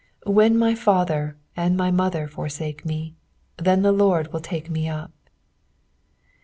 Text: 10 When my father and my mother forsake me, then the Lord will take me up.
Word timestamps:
10 0.25 0.33
When 0.33 0.57
my 0.57 0.73
father 0.73 1.37
and 1.55 1.77
my 1.77 1.91
mother 1.91 2.27
forsake 2.27 2.83
me, 2.83 3.13
then 3.57 3.83
the 3.83 3.91
Lord 3.91 4.33
will 4.33 4.39
take 4.39 4.67
me 4.67 4.89
up. 4.89 5.11